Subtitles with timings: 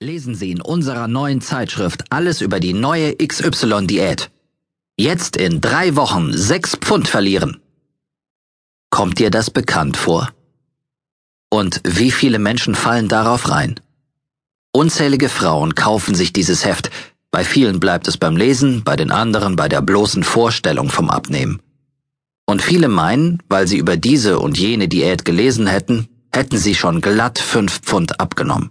[0.00, 4.30] Lesen Sie in unserer neuen Zeitschrift alles über die neue XY-Diät.
[4.96, 7.60] Jetzt in drei Wochen sechs Pfund verlieren.
[8.90, 10.28] Kommt dir das bekannt vor?
[11.50, 13.80] Und wie viele Menschen fallen darauf rein?
[14.70, 16.90] Unzählige Frauen kaufen sich dieses Heft,
[17.32, 21.60] bei vielen bleibt es beim Lesen, bei den anderen bei der bloßen Vorstellung vom Abnehmen.
[22.46, 27.00] Und viele meinen, weil sie über diese und jene Diät gelesen hätten, hätten sie schon
[27.00, 28.70] glatt fünf Pfund abgenommen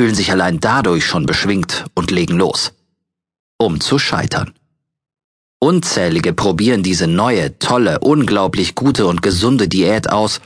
[0.00, 2.72] fühlen sich allein dadurch schon beschwingt und legen los.
[3.58, 4.54] Um zu scheitern.
[5.58, 10.40] Unzählige probieren diese neue, tolle, unglaublich gute und gesunde Diät aus,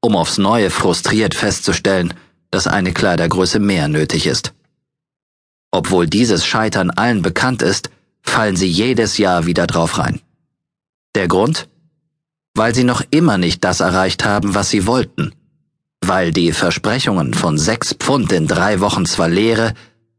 [0.00, 2.14] um aufs neue frustriert festzustellen,
[2.52, 4.54] dass eine Kleidergröße mehr nötig ist.
[5.72, 7.90] Obwohl dieses Scheitern allen bekannt ist,
[8.22, 10.20] fallen sie jedes Jahr wieder drauf rein.
[11.16, 11.68] Der Grund?
[12.54, 15.32] Weil sie noch immer nicht das erreicht haben, was sie wollten
[16.10, 19.74] weil die Versprechungen von sechs Pfund in drei Wochen zwar leere,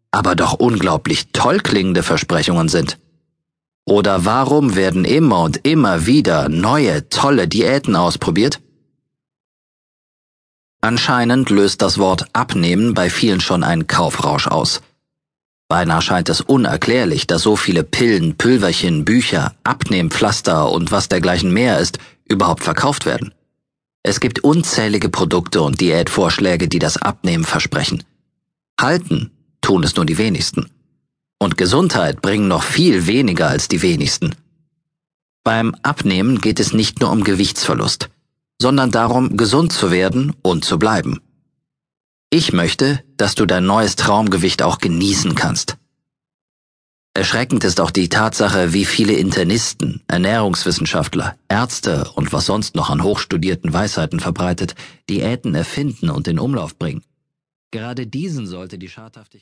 [0.10, 2.98] aber doch unglaublich toll klingende Versprechungen sind.
[3.86, 8.62] Oder warum werden immer und immer wieder neue, tolle Diäten ausprobiert?
[10.80, 14.82] Anscheinend löst das Wort abnehmen bei vielen schon einen Kaufrausch aus.
[15.68, 21.80] Beinahe scheint es unerklärlich, dass so viele Pillen, Pülverchen, Bücher, Abnehmpflaster und was dergleichen mehr
[21.80, 23.34] ist, überhaupt verkauft werden.
[24.04, 28.04] Es gibt unzählige Produkte und Diätvorschläge, die das Abnehmen versprechen.
[28.80, 30.72] Halten tun es nur die wenigsten.
[31.40, 34.36] Und Gesundheit bringen noch viel weniger als die wenigsten.
[35.44, 38.10] Beim Abnehmen geht es nicht nur um Gewichtsverlust,
[38.60, 41.20] sondern darum, gesund zu werden und zu bleiben.
[42.30, 45.78] Ich möchte, dass du dein neues Traumgewicht auch genießen kannst.
[47.14, 53.04] Erschreckend ist auch die Tatsache, wie viele Internisten, Ernährungswissenschaftler, Ärzte und was sonst noch an
[53.04, 54.76] hochstudierten Weisheiten verbreitet,
[55.10, 57.04] Diäten erfinden und in Umlauf bringen.
[57.72, 59.40] Gerade diesen sollte die Schadhaftigkeit